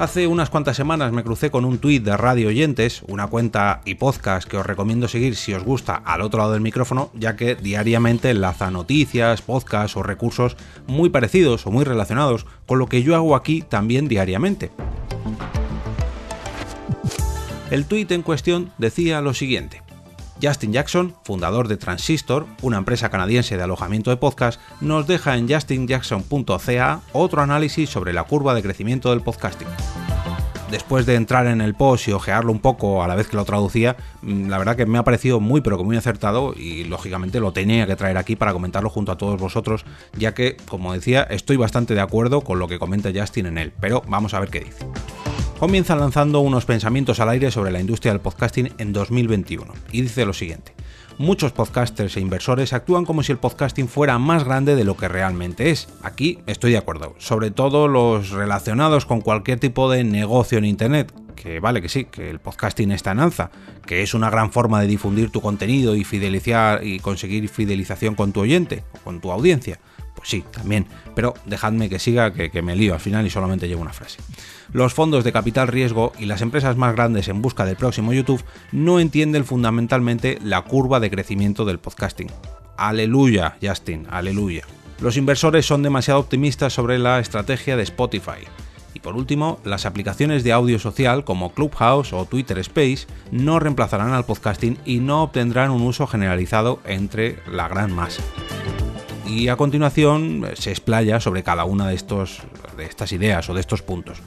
Hace 0.00 0.26
unas 0.26 0.48
cuantas 0.48 0.78
semanas 0.78 1.12
me 1.12 1.22
crucé 1.22 1.50
con 1.50 1.66
un 1.66 1.76
tuit 1.76 2.02
de 2.02 2.16
Radio 2.16 2.48
Oyentes, 2.48 3.02
una 3.06 3.26
cuenta 3.26 3.82
y 3.84 3.96
podcast 3.96 4.48
que 4.48 4.56
os 4.56 4.64
recomiendo 4.64 5.08
seguir 5.08 5.36
si 5.36 5.52
os 5.52 5.62
gusta 5.62 5.94
al 5.94 6.22
otro 6.22 6.38
lado 6.38 6.52
del 6.52 6.62
micrófono, 6.62 7.10
ya 7.12 7.36
que 7.36 7.54
diariamente 7.54 8.30
enlaza 8.30 8.70
noticias, 8.70 9.42
podcasts 9.42 9.98
o 9.98 10.02
recursos 10.02 10.56
muy 10.86 11.10
parecidos 11.10 11.66
o 11.66 11.70
muy 11.70 11.84
relacionados 11.84 12.46
con 12.64 12.78
lo 12.78 12.86
que 12.86 13.02
yo 13.02 13.14
hago 13.14 13.36
aquí 13.36 13.60
también 13.60 14.08
diariamente. 14.08 14.70
El 17.70 17.84
tuit 17.84 18.10
en 18.12 18.22
cuestión 18.22 18.72
decía 18.78 19.20
lo 19.20 19.34
siguiente. 19.34 19.82
Justin 20.42 20.72
Jackson, 20.72 21.14
fundador 21.24 21.68
de 21.68 21.76
Transistor, 21.76 22.46
una 22.62 22.78
empresa 22.78 23.10
canadiense 23.10 23.56
de 23.56 23.62
alojamiento 23.62 24.10
de 24.10 24.16
podcast, 24.16 24.60
nos 24.80 25.06
deja 25.06 25.36
en 25.36 25.48
justinjackson.ca 25.48 27.00
otro 27.12 27.42
análisis 27.42 27.90
sobre 27.90 28.12
la 28.12 28.24
curva 28.24 28.54
de 28.54 28.62
crecimiento 28.62 29.10
del 29.10 29.20
podcasting. 29.20 29.68
Después 30.70 31.04
de 31.04 31.16
entrar 31.16 31.46
en 31.46 31.60
el 31.60 31.74
post 31.74 32.06
y 32.06 32.12
ojearlo 32.12 32.52
un 32.52 32.60
poco 32.60 33.02
a 33.02 33.08
la 33.08 33.16
vez 33.16 33.26
que 33.26 33.36
lo 33.36 33.44
traducía, 33.44 33.96
mm, 34.22 34.48
la 34.48 34.58
verdad 34.58 34.76
que 34.76 34.86
me 34.86 34.98
ha 34.98 35.04
parecido 35.04 35.40
muy 35.40 35.60
pero 35.60 35.76
que 35.76 35.84
muy 35.84 35.96
acertado 35.96 36.54
y 36.56 36.84
lógicamente 36.84 37.40
lo 37.40 37.52
tenía 37.52 37.86
que 37.86 37.96
traer 37.96 38.16
aquí 38.16 38.36
para 38.36 38.52
comentarlo 38.52 38.88
junto 38.88 39.10
a 39.10 39.18
todos 39.18 39.40
vosotros, 39.40 39.84
ya 40.16 40.32
que, 40.32 40.56
como 40.68 40.92
decía, 40.92 41.22
estoy 41.24 41.56
bastante 41.56 41.94
de 41.94 42.00
acuerdo 42.00 42.42
con 42.42 42.60
lo 42.60 42.68
que 42.68 42.78
comenta 42.78 43.10
Justin 43.12 43.46
en 43.46 43.58
él, 43.58 43.72
pero 43.80 44.02
vamos 44.06 44.32
a 44.34 44.40
ver 44.40 44.48
qué 44.48 44.60
dice 44.60 44.86
comienza 45.60 45.94
lanzando 45.94 46.40
unos 46.40 46.64
pensamientos 46.64 47.20
al 47.20 47.28
aire 47.28 47.50
sobre 47.50 47.70
la 47.70 47.80
industria 47.80 48.12
del 48.12 48.22
podcasting 48.22 48.72
en 48.78 48.94
2021 48.94 49.70
y 49.92 50.00
dice 50.00 50.24
lo 50.24 50.32
siguiente. 50.32 50.72
Muchos 51.18 51.52
podcasters 51.52 52.16
e 52.16 52.20
inversores 52.20 52.72
actúan 52.72 53.04
como 53.04 53.22
si 53.22 53.32
el 53.32 53.36
podcasting 53.36 53.86
fuera 53.86 54.18
más 54.18 54.44
grande 54.44 54.74
de 54.74 54.84
lo 54.84 54.96
que 54.96 55.06
realmente 55.06 55.68
es. 55.68 55.86
Aquí 56.02 56.38
estoy 56.46 56.72
de 56.72 56.78
acuerdo, 56.78 57.14
sobre 57.18 57.50
todo 57.50 57.88
los 57.88 58.30
relacionados 58.30 59.04
con 59.04 59.20
cualquier 59.20 59.60
tipo 59.60 59.90
de 59.90 60.02
negocio 60.02 60.56
en 60.56 60.64
Internet, 60.64 61.12
que 61.36 61.60
vale 61.60 61.82
que 61.82 61.90
sí, 61.90 62.06
que 62.06 62.30
el 62.30 62.38
podcasting 62.38 62.90
está 62.90 63.12
en 63.12 63.20
alza, 63.20 63.50
que 63.84 64.02
es 64.02 64.14
una 64.14 64.30
gran 64.30 64.52
forma 64.52 64.80
de 64.80 64.86
difundir 64.86 65.28
tu 65.28 65.42
contenido 65.42 65.94
y 65.94 66.04
fidelizar 66.04 66.86
y 66.86 67.00
conseguir 67.00 67.46
fidelización 67.50 68.14
con 68.14 68.32
tu 68.32 68.40
oyente 68.40 68.82
o 68.94 68.98
con 69.00 69.20
tu 69.20 69.30
audiencia. 69.30 69.78
Pues 70.20 70.28
sí, 70.28 70.44
también, 70.52 70.86
pero 71.16 71.34
dejadme 71.46 71.88
que 71.88 71.98
siga, 71.98 72.32
que, 72.32 72.50
que 72.50 72.62
me 72.62 72.76
lío 72.76 72.94
al 72.94 73.00
final 73.00 73.26
y 73.26 73.30
solamente 73.30 73.66
llevo 73.66 73.82
una 73.82 73.92
frase 73.92 74.18
los 74.72 74.94
fondos 74.94 75.24
de 75.24 75.32
capital 75.32 75.68
riesgo 75.68 76.12
y 76.18 76.26
las 76.26 76.42
empresas 76.42 76.76
más 76.76 76.94
grandes 76.94 77.28
en 77.28 77.42
busca 77.42 77.64
del 77.64 77.76
próximo 77.76 78.12
YouTube 78.12 78.44
no 78.72 79.00
entienden 79.00 79.44
fundamentalmente 79.44 80.38
la 80.42 80.62
curva 80.62 81.00
de 81.00 81.10
crecimiento 81.10 81.64
del 81.64 81.78
podcasting. 81.78 82.30
Aleluya, 82.76 83.56
Justin, 83.62 84.06
aleluya. 84.10 84.62
Los 85.00 85.16
inversores 85.16 85.66
son 85.66 85.82
demasiado 85.82 86.20
optimistas 86.20 86.72
sobre 86.72 86.98
la 86.98 87.20
estrategia 87.20 87.76
de 87.76 87.82
Spotify. 87.82 88.46
Y 88.94 89.00
por 89.00 89.16
último, 89.16 89.60
las 89.64 89.86
aplicaciones 89.86 90.44
de 90.44 90.52
audio 90.52 90.78
social 90.78 91.24
como 91.24 91.52
Clubhouse 91.52 92.12
o 92.12 92.24
Twitter 92.26 92.58
Space 92.58 93.06
no 93.30 93.58
reemplazarán 93.58 94.12
al 94.12 94.26
podcasting 94.26 94.78
y 94.84 94.98
no 94.98 95.22
obtendrán 95.22 95.70
un 95.70 95.82
uso 95.82 96.06
generalizado 96.06 96.80
entre 96.84 97.38
la 97.50 97.68
gran 97.68 97.92
masa. 97.92 98.22
Y 99.26 99.48
a 99.48 99.56
continuación 99.56 100.46
se 100.54 100.70
explaya 100.70 101.20
sobre 101.20 101.42
cada 101.42 101.64
una 101.64 101.88
de, 101.88 101.94
estos, 101.94 102.40
de 102.76 102.84
estas 102.84 103.12
ideas 103.12 103.48
o 103.48 103.54
de 103.54 103.60
estos 103.60 103.82
puntos. 103.82 104.22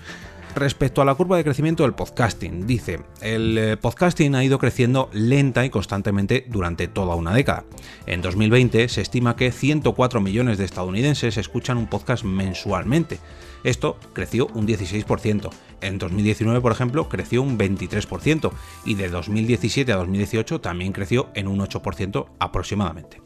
Respecto 0.55 1.01
a 1.01 1.05
la 1.05 1.15
curva 1.15 1.37
de 1.37 1.43
crecimiento 1.43 1.81
del 1.81 1.95
podcasting, 1.95 2.67
dice, 2.67 2.99
el 3.21 3.57
eh, 3.57 3.75
podcasting 3.75 4.35
ha 4.35 4.43
ido 4.43 4.59
creciendo 4.59 5.09
lenta 5.11 5.65
y 5.65 5.71
constantemente 5.71 6.45
durante 6.47 6.87
toda 6.87 7.15
una 7.15 7.33
década. 7.33 7.65
En 8.05 8.21
2020 8.21 8.87
se 8.87 9.01
estima 9.01 9.35
que 9.35 9.51
104 9.51 10.21
millones 10.21 10.59
de 10.59 10.65
estadounidenses 10.65 11.37
escuchan 11.37 11.77
un 11.77 11.87
podcast 11.87 12.23
mensualmente. 12.23 13.19
Esto 13.63 13.97
creció 14.13 14.45
un 14.53 14.67
16%. 14.67 15.49
En 15.81 15.97
2019, 15.97 16.61
por 16.61 16.71
ejemplo, 16.71 17.09
creció 17.09 17.41
un 17.41 17.57
23% 17.57 18.51
y 18.85 18.93
de 18.93 19.09
2017 19.09 19.91
a 19.91 19.97
2018 19.97 20.61
también 20.61 20.93
creció 20.93 21.29
en 21.33 21.47
un 21.47 21.59
8% 21.61 22.27
aproximadamente. 22.37 23.21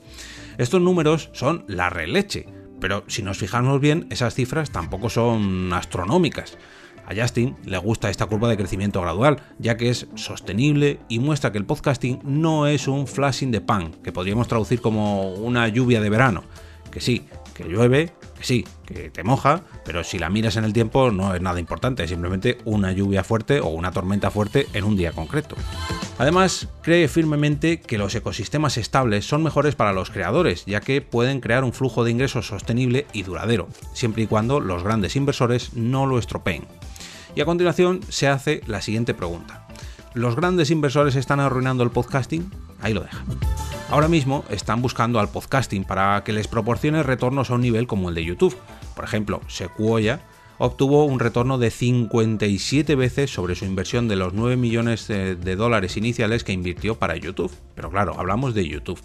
Estos 0.57 0.81
números 0.81 1.29
son 1.33 1.65
la 1.67 1.89
releche, 1.89 2.47
pero 2.79 3.03
si 3.07 3.21
nos 3.21 3.37
fijamos 3.37 3.79
bien, 3.79 4.07
esas 4.09 4.33
cifras 4.33 4.71
tampoco 4.71 5.09
son 5.09 5.71
astronómicas. 5.71 6.57
A 7.05 7.15
Justin 7.15 7.55
le 7.63 7.77
gusta 7.77 8.09
esta 8.09 8.25
curva 8.25 8.49
de 8.49 8.57
crecimiento 8.57 8.99
gradual, 9.01 9.39
ya 9.59 9.77
que 9.77 9.89
es 9.89 10.07
sostenible 10.15 10.99
y 11.07 11.19
muestra 11.19 11.51
que 11.51 11.57
el 11.59 11.65
podcasting 11.65 12.19
no 12.23 12.67
es 12.67 12.87
un 12.87 13.07
flashing 13.07 13.51
de 13.51 13.61
pan, 13.61 13.91
que 14.03 14.11
podríamos 14.11 14.47
traducir 14.47 14.81
como 14.81 15.31
una 15.33 15.67
lluvia 15.67 16.01
de 16.01 16.09
verano. 16.09 16.43
Que 16.91 17.01
sí, 17.01 17.27
que 17.53 17.63
llueve, 17.63 18.13
que 18.35 18.43
sí, 18.43 18.65
que 18.85 19.09
te 19.11 19.23
moja, 19.23 19.61
pero 19.85 20.03
si 20.03 20.17
la 20.17 20.29
miras 20.29 20.57
en 20.57 20.63
el 20.63 20.73
tiempo 20.73 21.11
no 21.11 21.35
es 21.35 21.41
nada 21.41 21.59
importante, 21.59 22.03
es 22.03 22.09
simplemente 22.09 22.57
una 22.65 22.91
lluvia 22.91 23.23
fuerte 23.23 23.59
o 23.59 23.67
una 23.67 23.91
tormenta 23.91 24.31
fuerte 24.31 24.67
en 24.73 24.83
un 24.83 24.97
día 24.97 25.11
concreto. 25.11 25.55
Además, 26.19 26.67
cree 26.81 27.07
firmemente 27.07 27.79
que 27.79 27.99
los 27.99 28.15
ecosistemas 28.15 28.77
estables 28.77 29.25
son 29.25 29.43
mejores 29.43 29.75
para 29.75 29.93
los 29.93 30.09
creadores, 30.09 30.65
ya 30.65 30.81
que 30.81 31.01
pueden 31.01 31.41
crear 31.41 31.63
un 31.63 31.73
flujo 31.73 32.03
de 32.03 32.11
ingresos 32.11 32.47
sostenible 32.47 33.05
y 33.13 33.21
duradero, 33.21 33.67
siempre 33.93 34.23
y 34.23 34.27
cuando 34.27 34.59
los 34.59 34.83
grandes 34.83 35.15
inversores 35.15 35.73
no 35.73 36.07
lo 36.07 36.17
estropeen. 36.17 36.65
Y 37.35 37.41
a 37.41 37.45
continuación 37.45 37.99
se 38.09 38.27
hace 38.27 38.61
la 38.65 38.81
siguiente 38.81 39.13
pregunta. 39.13 39.67
¿Los 40.15 40.35
grandes 40.35 40.71
inversores 40.71 41.15
están 41.15 41.39
arruinando 41.39 41.83
el 41.83 41.91
podcasting? 41.91 42.49
Ahí 42.81 42.95
lo 42.95 43.01
deja. 43.01 43.23
Ahora 43.91 44.07
mismo 44.07 44.43
están 44.49 44.81
buscando 44.81 45.19
al 45.19 45.29
podcasting 45.29 45.83
para 45.83 46.23
que 46.23 46.33
les 46.33 46.47
proporcione 46.47 47.03
retornos 47.03 47.51
a 47.51 47.53
un 47.53 47.61
nivel 47.61 47.85
como 47.85 48.09
el 48.09 48.15
de 48.15 48.25
YouTube. 48.25 48.57
Por 48.95 49.05
ejemplo, 49.05 49.39
Sequoia 49.47 50.21
obtuvo 50.59 51.05
un 51.05 51.19
retorno 51.19 51.57
de 51.57 51.71
57 51.71 52.95
veces 52.95 53.31
sobre 53.31 53.55
su 53.55 53.65
inversión 53.65 54.07
de 54.07 54.15
los 54.15 54.33
9 54.33 54.57
millones 54.57 55.07
de, 55.07 55.55
dólares 55.55 55.97
iniciales 55.97 56.43
que 56.43 56.53
invirtió 56.53 56.95
para 56.95 57.15
YouTube. 57.15 57.51
Pero 57.75 57.89
claro, 57.89 58.15
hablamos 58.17 58.53
de 58.53 58.67
YouTube. 58.67 58.99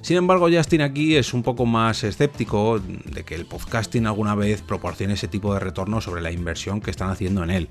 Sin 0.00 0.16
embargo, 0.16 0.48
Justin 0.50 0.82
aquí 0.82 1.16
es 1.16 1.34
un 1.34 1.42
poco 1.42 1.66
más 1.66 2.04
escéptico 2.04 2.80
de 2.80 3.24
que 3.24 3.34
el 3.34 3.46
podcasting 3.46 4.06
alguna 4.06 4.34
vez 4.34 4.62
proporcione 4.62 5.14
ese 5.14 5.28
tipo 5.28 5.54
de 5.54 5.60
retorno 5.60 6.00
sobre 6.00 6.22
la 6.22 6.32
inversión 6.32 6.80
que 6.80 6.90
están 6.90 7.10
haciendo 7.10 7.44
en 7.44 7.50
él. 7.50 7.68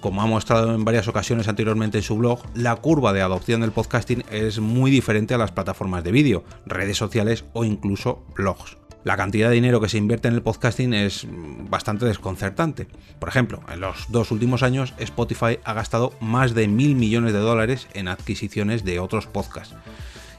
Como 0.00 0.20
ha 0.20 0.26
mostrado 0.26 0.74
en 0.74 0.84
varias 0.84 1.08
ocasiones 1.08 1.48
anteriormente 1.48 1.98
en 1.98 2.04
su 2.04 2.16
blog, 2.16 2.40
la 2.54 2.76
curva 2.76 3.12
de 3.12 3.22
adopción 3.22 3.62
del 3.62 3.72
podcasting 3.72 4.22
es 4.30 4.60
muy 4.60 4.90
diferente 4.90 5.32
a 5.32 5.38
las 5.38 5.52
plataformas 5.52 6.04
de 6.04 6.12
vídeo, 6.12 6.44
redes 6.66 6.98
sociales 6.98 7.46
o 7.54 7.64
incluso 7.64 8.22
blogs 8.36 8.76
la 9.04 9.16
cantidad 9.18 9.50
de 9.50 9.54
dinero 9.54 9.80
que 9.80 9.88
se 9.88 9.98
invierte 9.98 10.28
en 10.28 10.34
el 10.34 10.42
podcasting 10.42 10.94
es 10.94 11.26
bastante 11.28 12.06
desconcertante. 12.06 12.88
Por 13.18 13.28
ejemplo, 13.28 13.60
en 13.70 13.80
los 13.80 14.10
dos 14.10 14.30
últimos 14.30 14.62
años 14.62 14.94
Spotify 14.98 15.58
ha 15.64 15.74
gastado 15.74 16.14
más 16.20 16.54
de 16.54 16.68
mil 16.68 16.96
millones 16.96 17.34
de 17.34 17.38
dólares 17.38 17.86
en 17.92 18.08
adquisiciones 18.08 18.82
de 18.82 18.98
otros 18.98 19.26
podcasts. 19.26 19.76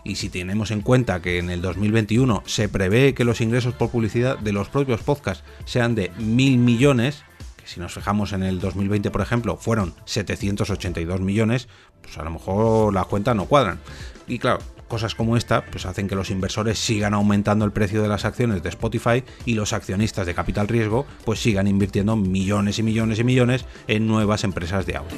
Y 0.04 0.16
si 0.16 0.30
tenemos 0.30 0.72
en 0.72 0.82
cuenta 0.82 1.22
que 1.22 1.38
en 1.40 1.50
el 1.50 1.62
2021 1.62 2.44
se 2.46 2.68
prevé 2.68 3.14
que 3.14 3.24
los 3.24 3.42
ingresos 3.42 3.74
por 3.74 3.90
publicidad 3.90 4.38
de 4.40 4.52
los 4.52 4.70
propios 4.70 5.02
podcasts 5.02 5.44
sean 5.66 5.96
de 5.96 6.12
mil 6.18 6.58
millones, 6.58 7.24
que 7.58 7.68
si 7.68 7.80
nos 7.80 7.94
fijamos 7.94 8.34
en 8.34 8.44
el 8.44 8.60
2020 8.60 9.10
por 9.12 9.22
ejemplo 9.22 9.58
fueron 9.58 9.94
782 10.06 11.22
millones, 11.22 11.68
pues 12.02 12.18
a 12.18 12.24
lo 12.24 12.32
mejor 12.32 12.94
las 12.94 13.06
cuentas 13.06 13.36
no 13.36 13.46
cuadran. 13.46 13.80
Y 14.28 14.38
claro, 14.40 14.60
cosas 14.88 15.16
como 15.16 15.38
esta 15.38 15.66
pues 15.66 15.86
hacen 15.86 16.08
que 16.08 16.16
los 16.16 16.30
inversores 16.30 16.80
sigan 16.80 17.14
aumentando 17.14 17.66
el 17.66 17.72
precio 17.72 18.02
de 18.02 18.08
las 18.08 18.26
acciones 18.26 18.64
de 18.64 18.70
Spotify 18.70 19.24
y 19.46 19.56
los 19.56 19.74
accionistas 19.74 20.26
de 20.26 20.34
capital 20.34 20.68
riesgo 20.68 21.06
pues 21.24 21.40
sigan 21.40 21.68
invirtiendo 21.68 22.16
millones 22.16 22.80
y 22.80 22.84
millones 22.84 23.20
y 23.20 23.24
millones 23.24 23.66
en 23.88 24.08
nuevas 24.08 24.44
empresas 24.44 24.86
de 24.86 24.98
audio. 24.98 25.18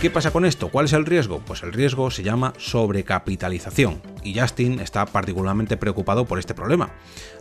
¿Qué 0.00 0.10
pasa 0.10 0.32
con 0.32 0.44
esto? 0.44 0.68
¿Cuál 0.68 0.86
es 0.86 0.92
el 0.94 1.06
riesgo? 1.06 1.40
Pues 1.46 1.62
el 1.62 1.72
riesgo 1.72 2.10
se 2.10 2.24
llama 2.24 2.54
sobrecapitalización 2.58 4.11
y 4.24 4.38
Justin 4.38 4.80
está 4.80 5.06
particularmente 5.06 5.76
preocupado 5.76 6.24
por 6.24 6.38
este 6.38 6.54
problema. 6.54 6.90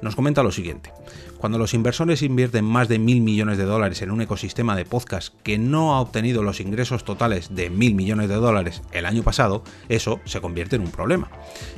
Nos 0.01 0.15
comenta 0.15 0.43
lo 0.43 0.51
siguiente. 0.51 0.91
Cuando 1.37 1.57
los 1.57 1.73
inversores 1.73 2.21
invierten 2.21 2.65
más 2.65 2.87
de 2.87 2.99
mil 2.99 3.21
millones 3.21 3.57
de 3.57 3.63
dólares 3.63 4.01
en 4.03 4.11
un 4.11 4.21
ecosistema 4.21 4.75
de 4.75 4.85
podcast 4.85 5.33
que 5.41 5.57
no 5.57 5.95
ha 5.95 5.99
obtenido 5.99 6.43
los 6.43 6.59
ingresos 6.59 7.03
totales 7.03 7.55
de 7.55 7.71
mil 7.71 7.95
millones 7.95 8.29
de 8.29 8.35
dólares 8.35 8.83
el 8.91 9.07
año 9.07 9.23
pasado, 9.23 9.63
eso 9.89 10.19
se 10.25 10.39
convierte 10.39 10.75
en 10.75 10.83
un 10.83 10.91
problema, 10.91 11.31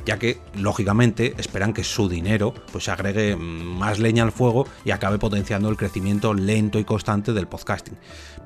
ya 0.05 0.19
que 0.19 0.39
lógicamente 0.57 1.33
esperan 1.37 1.73
que 1.73 1.85
su 1.85 2.09
dinero 2.09 2.53
pues, 2.73 2.89
agregue 2.89 3.37
más 3.37 3.99
leña 3.99 4.23
al 4.23 4.33
fuego 4.33 4.67
y 4.83 4.91
acabe 4.91 5.17
potenciando 5.17 5.69
el 5.69 5.77
crecimiento 5.77 6.33
lento 6.33 6.77
y 6.77 6.83
constante 6.83 7.31
del 7.31 7.47
podcasting. 7.47 7.97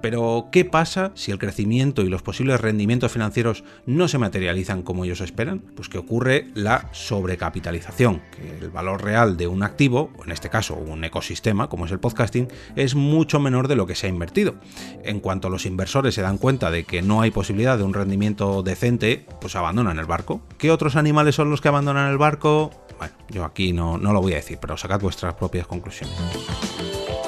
Pero, 0.01 0.49
¿qué 0.51 0.65
pasa 0.65 1.11
si 1.15 1.31
el 1.31 1.39
crecimiento 1.39 2.03
y 2.03 2.09
los 2.09 2.21
posibles 2.21 2.61
rendimientos 2.61 3.11
financieros 3.11 3.63
no 3.85 4.07
se 4.07 4.19
materializan 4.19 4.83
como 4.83 5.05
ellos 5.05 5.21
esperan? 5.21 5.59
Pues 5.75 5.89
que 5.89 5.97
ocurre 5.97 6.46
la 6.53 6.89
sobrecapitalización, 6.91 8.21
que 8.31 8.57
el 8.59 8.69
valor 8.69 9.03
real 9.03 9.37
de 9.37 9.47
un 9.47 9.63
activo, 9.63 10.11
en 10.25 10.31
este 10.31 10.49
caso 10.49 10.75
un 10.75 11.03
ecosistema 11.03 11.69
como 11.69 11.85
es 11.85 11.91
el 11.91 11.99
podcasting, 11.99 12.47
es 12.75 12.95
mucho 12.95 13.39
menor 13.39 13.67
de 13.67 13.75
lo 13.75 13.87
que 13.87 13.95
se 13.95 14.07
ha 14.07 14.09
invertido. 14.09 14.55
En 15.03 15.19
cuanto 15.19 15.49
los 15.49 15.65
inversores 15.65 16.15
se 16.15 16.21
dan 16.21 16.37
cuenta 16.37 16.71
de 16.71 16.83
que 16.83 17.01
no 17.01 17.21
hay 17.21 17.31
posibilidad 17.31 17.77
de 17.77 17.83
un 17.83 17.93
rendimiento 17.93 18.63
decente, 18.63 19.25
pues 19.39 19.55
abandonan 19.55 19.99
el 19.99 20.05
barco. 20.05 20.41
¿Qué 20.57 20.71
otros 20.71 20.95
animales 20.95 21.35
son 21.35 21.49
los 21.49 21.61
que 21.61 21.67
abandonan 21.67 22.11
el 22.11 22.17
barco? 22.17 22.71
Bueno, 22.97 23.13
yo 23.29 23.45
aquí 23.45 23.73
no, 23.73 23.97
no 23.97 24.13
lo 24.13 24.21
voy 24.21 24.33
a 24.33 24.37
decir, 24.37 24.57
pero 24.59 24.75
sacad 24.77 24.99
vuestras 24.99 25.35
propias 25.35 25.67
conclusiones 25.67 26.17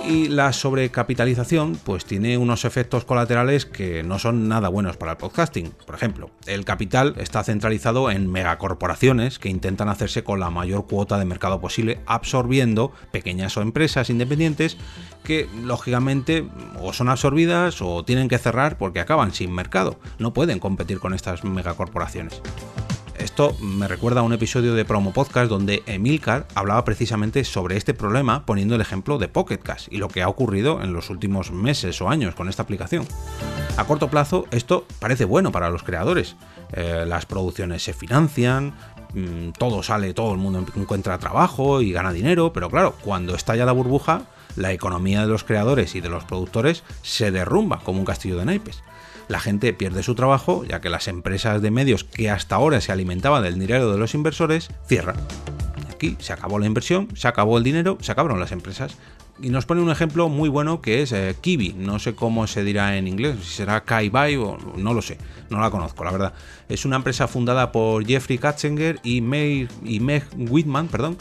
y 0.10 0.28
la 0.28 0.52
sobrecapitalización 0.54 1.80
pues 1.84 2.04
tiene 2.04 2.38
unos 2.40 2.66
efectos 2.66 3.06
colaterales 3.06 3.68
que 3.68 4.02
no 4.02 4.18
son 4.18 4.48
nada 4.48 4.68
buenos 4.68 4.98
para 4.98 5.12
el 5.12 5.18
podcasting. 5.18 5.72
Por 5.86 5.94
ejemplo, 5.94 6.32
el 6.48 6.66
capital 6.66 7.14
está 7.18 7.44
centralizado 7.44 8.10
en 8.10 8.30
megacorporaciones 8.32 9.38
que 9.38 9.50
intentan 9.50 9.88
hacerse 9.88 10.24
con 10.24 10.40
la 10.40 10.50
mayor 10.50 10.88
cuota 10.88 11.20
de 11.20 11.26
mercado 11.26 11.62
posible, 11.62 12.00
absorbiendo 12.08 12.92
pequeñas 13.12 13.56
o 13.58 13.62
empresas 13.62 14.10
independientes 14.10 14.78
que 15.24 15.48
lógicamente 15.64 16.48
o 16.82 16.92
son 16.92 17.10
absorbidas 17.10 17.80
o 17.84 18.04
tienen 18.04 18.30
que 18.30 18.40
cerrar 18.40 18.80
porque 18.80 19.02
acaban 19.02 19.32
sin 19.32 19.54
mercado. 19.54 20.00
No 20.18 20.34
pueden 20.34 20.60
competir 20.60 21.00
con 21.00 21.14
estas 21.14 21.44
megacorporaciones. 21.44 22.42
Esto 23.20 23.54
me 23.60 23.90
recuerda 23.90 24.22
a 24.22 24.24
un 24.24 24.32
episodio 24.32 24.74
de 24.74 24.86
Promo 24.86 25.12
Podcast 25.12 25.50
donde 25.50 25.84
Emilcar 25.88 26.48
hablaba 26.56 26.86
precisamente 26.86 27.44
sobre 27.44 27.76
este 27.76 27.94
problema 27.94 28.46
poniendo 28.46 28.76
el 28.76 28.82
ejemplo 28.82 29.18
de 29.18 29.28
Pocket 29.28 29.60
y 29.90 29.98
lo 29.98 30.08
que 30.08 30.22
ha 30.22 30.30
ocurrido 30.30 30.82
en 30.82 30.94
los 30.94 31.10
últimos 31.10 31.52
meses 31.52 32.02
o 32.02 32.10
años 32.10 32.34
con 32.34 32.48
esta 32.48 32.64
aplicación. 32.64 33.06
A 33.76 33.84
corto 33.84 34.10
plazo 34.10 34.46
esto 34.52 34.86
parece 35.00 35.26
bueno 35.26 35.52
para 35.52 35.70
los 35.70 35.84
creadores. 35.84 36.38
Eh, 36.72 37.04
las 37.06 37.26
producciones 37.26 37.84
se 37.84 37.94
financian, 37.94 38.74
mm, 39.14 39.52
todo 39.58 39.84
sale, 39.84 40.14
todo 40.14 40.32
el 40.32 40.38
mundo 40.38 40.66
encuentra 40.78 41.20
trabajo 41.20 41.82
y 41.82 41.92
gana 41.92 42.14
dinero, 42.14 42.54
pero 42.54 42.70
claro, 42.70 42.96
cuando 43.04 43.36
estalla 43.36 43.66
la 43.66 43.74
burbuja, 43.74 44.24
la 44.56 44.72
economía 44.72 45.22
de 45.22 45.28
los 45.28 45.44
creadores 45.44 45.94
y 45.96 46.02
de 46.02 46.10
los 46.10 46.24
productores 46.24 46.84
se 47.02 47.32
derrumba 47.32 47.80
como 47.80 48.00
un 48.00 48.06
castillo 48.06 48.38
de 48.38 48.46
naipes 48.46 48.82
la 49.30 49.40
gente 49.40 49.72
pierde 49.74 50.04
su 50.04 50.16
trabajo, 50.16 50.66
ya 50.66 50.82
que 50.82 50.90
las 50.90 51.08
empresas 51.08 51.62
de 51.62 51.72
medios 51.72 52.04
que 52.04 52.32
hasta 52.32 52.56
ahora 52.56 52.82
se 52.82 52.92
alimentaban 52.92 53.44
del 53.44 53.60
dinero 53.60 53.92
de 53.92 53.98
los 53.98 54.16
inversores 54.16 54.70
cierran. 54.88 55.16
Aquí 55.92 56.18
se 56.20 56.34
acabó 56.34 56.58
la 56.60 56.66
inversión, 56.66 57.08
se 57.16 57.28
acabó 57.28 57.58
el 57.60 57.64
dinero, 57.64 57.98
se 58.02 58.12
acabaron 58.12 58.40
las 58.40 58.52
empresas. 58.52 58.98
Y 59.42 59.52
nos 59.52 59.66
pone 59.66 59.82
un 59.82 59.92
ejemplo 59.92 60.28
muy 60.30 60.50
bueno 60.50 60.82
que 60.82 61.02
es 61.02 61.12
eh, 61.14 61.36
Kiwi. 61.40 61.74
No 61.78 62.00
sé 62.00 62.14
cómo 62.16 62.48
se 62.48 62.64
dirá 62.64 62.98
en 62.98 63.08
inglés, 63.08 63.38
si 63.44 63.52
será 63.52 63.82
Kaibai 63.86 64.36
o 64.36 64.58
no 64.76 64.94
lo 64.94 65.02
sé, 65.02 65.18
no 65.50 65.62
la 65.62 65.70
conozco, 65.70 66.04
la 66.04 66.12
verdad. 66.12 66.34
Es 66.68 66.84
una 66.84 66.98
empresa 66.98 67.28
fundada 67.28 67.72
por 67.72 68.06
Jeffrey 68.06 68.40
Katzinger 68.40 69.00
y, 69.04 69.18
y 69.18 70.00
Meg 70.00 70.26
Whitman, 70.36 70.88
perdón, 70.88 71.18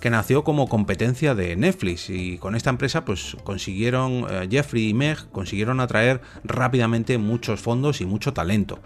que 0.00 0.10
nació 0.10 0.44
como 0.44 0.68
competencia 0.68 1.34
de 1.34 1.56
Netflix 1.56 2.10
y 2.10 2.38
con 2.38 2.54
esta 2.54 2.70
empresa 2.70 3.04
pues 3.04 3.36
consiguieron 3.44 4.26
eh, 4.28 4.48
Jeffrey 4.50 4.90
y 4.90 4.94
Meg 4.94 5.30
consiguieron 5.30 5.80
atraer 5.80 6.20
rápidamente 6.44 7.18
muchos 7.18 7.60
fondos 7.60 8.00
y 8.00 8.06
mucho 8.06 8.32
talento. 8.32 8.78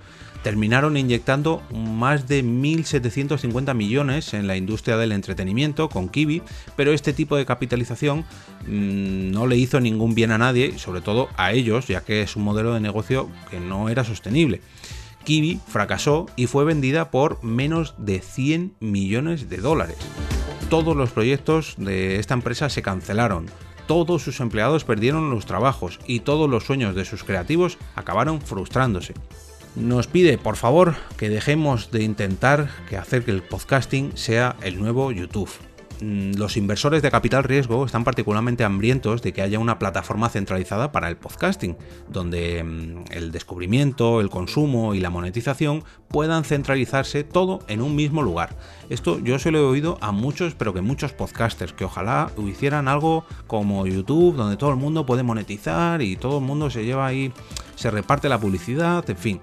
Terminaron 0.43 0.97
inyectando 0.97 1.63
más 1.71 2.27
de 2.27 2.43
1.750 2.43 3.75
millones 3.75 4.33
en 4.33 4.47
la 4.47 4.57
industria 4.57 4.97
del 4.97 5.13
entretenimiento 5.13 5.91
con 5.91 6.09
Kiwi, 6.09 6.43
pero 6.77 6.93
este 6.93 7.13
tipo 7.13 7.37
de 7.37 7.45
capitalización 7.45 8.21
mm, 8.67 9.33
no 9.33 9.47
le 9.47 9.57
hizo 9.57 9.81
ningún 9.81 10.15
bien 10.15 10.31
a 10.31 10.39
nadie, 10.39 10.79
sobre 10.79 11.03
todo 11.03 11.29
a 11.37 11.53
ellos, 11.53 11.89
ya 11.89 12.01
que 12.03 12.23
es 12.23 12.37
un 12.37 12.45
modelo 12.45 12.73
de 12.73 12.81
negocio 12.81 13.29
que 13.51 13.61
no 13.61 13.91
era 13.91 14.05
sostenible. 14.05 14.63
Kiwi 15.25 15.61
fracasó 15.67 16.25
y 16.37 16.47
fue 16.47 16.65
vendida 16.65 17.11
por 17.11 17.45
menos 17.45 17.95
de 17.99 18.21
100 18.21 18.77
millones 18.81 19.51
de 19.51 19.59
dólares 19.59 19.99
todos 20.71 20.97
los 20.97 21.11
proyectos 21.11 21.75
de 21.79 22.21
esta 22.21 22.35
empresa 22.35 22.69
se 22.69 22.81
cancelaron, 22.81 23.47
todos 23.89 24.23
sus 24.23 24.39
empleados 24.39 24.85
perdieron 24.85 25.29
los 25.29 25.45
trabajos 25.45 25.99
y 26.07 26.21
todos 26.21 26.49
los 26.49 26.63
sueños 26.63 26.95
de 26.95 27.05
sus 27.05 27.25
creativos 27.25 27.77
acabaron 27.97 28.41
frustrándose. 28.41 29.15
Nos 29.75 30.07
pide, 30.07 30.39
por 30.39 30.55
favor, 30.55 30.95
que 31.17 31.29
dejemos 31.29 31.91
de 31.91 32.05
intentar 32.05 32.71
que 32.89 32.97
hacer 32.97 33.25
que 33.25 33.33
el 33.33 33.43
podcasting 33.43 34.17
sea 34.17 34.55
el 34.63 34.79
nuevo 34.79 35.11
YouTube. 35.11 35.51
Mm, 36.01 36.33
los 36.37 36.57
inversores 36.57 37.03
de 37.03 37.11
capital 37.11 37.45
riesgo 37.45 37.85
están 37.85 38.05
particularmente 38.05 38.65
hambrientos 38.65 39.21
de 39.23 39.33
que 39.33 39.43
haya 39.43 39.59
una 39.59 39.79
plataforma 39.79 40.31
centralizada 40.31 40.93
para 40.93 41.09
el 41.09 41.17
podcasting, 41.17 41.77
donde 42.09 42.65
mm, 42.65 43.13
el 43.13 43.33
descubrimiento, 43.33 44.21
el 44.21 44.31
consumo 44.31 44.95
y 44.95 45.01
la 45.01 45.11
monetización 45.11 45.85
puedan 46.09 46.45
centralizarse 46.45 47.23
todo 47.25 47.61
en 47.69 47.83
un 47.83 47.97
mismo 47.97 48.23
lugar. 48.23 48.57
Esto 48.89 49.19
yo 49.21 49.39
se 49.39 49.51
lo 49.51 49.59
he 49.59 49.63
oído 49.63 49.99
a 50.01 50.11
muchos, 50.13 50.55
pero 50.55 50.73
que 50.73 50.81
muchos 50.81 51.13
podcasters, 51.13 51.73
que 51.73 51.85
ojalá 51.85 52.31
hicieran 52.47 52.89
algo 52.89 53.25
como 53.47 53.87
YouTube, 53.87 54.37
donde 54.37 54.57
todo 54.57 54.71
el 54.71 54.77
mundo 54.77 55.05
puede 55.05 55.23
monetizar 55.23 56.01
y 56.03 56.17
todo 56.17 56.39
el 56.39 56.45
mundo 56.45 56.71
se 56.71 56.85
lleva 56.85 57.07
ahí, 57.07 57.33
se 57.77 57.91
reparte 57.91 58.29
la 58.29 58.41
publicidad, 58.41 59.09
en 59.09 59.17
fin. 59.17 59.41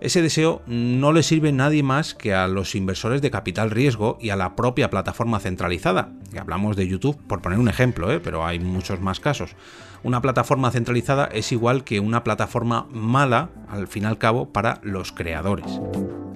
Ese 0.00 0.22
deseo 0.22 0.62
no 0.66 1.12
le 1.12 1.24
sirve 1.24 1.48
a 1.48 1.52
nadie 1.52 1.82
más 1.82 2.14
que 2.14 2.32
a 2.32 2.46
los 2.46 2.74
inversores 2.76 3.20
de 3.20 3.32
capital 3.32 3.70
riesgo 3.70 4.16
y 4.20 4.30
a 4.30 4.36
la 4.36 4.54
propia 4.54 4.90
plataforma 4.90 5.40
centralizada. 5.40 6.12
Hablamos 6.38 6.76
de 6.76 6.86
YouTube 6.86 7.18
por 7.26 7.42
poner 7.42 7.58
un 7.58 7.68
ejemplo, 7.68 8.12
¿eh? 8.12 8.20
pero 8.20 8.46
hay 8.46 8.60
muchos 8.60 9.00
más 9.00 9.18
casos. 9.18 9.56
Una 10.04 10.22
plataforma 10.22 10.70
centralizada 10.70 11.26
es 11.26 11.50
igual 11.50 11.82
que 11.82 11.98
una 11.98 12.22
plataforma 12.22 12.86
mala, 12.92 13.50
al 13.68 13.88
fin 13.88 14.04
y 14.04 14.06
al 14.06 14.18
cabo, 14.18 14.52
para 14.52 14.78
los 14.84 15.10
creadores. 15.10 15.80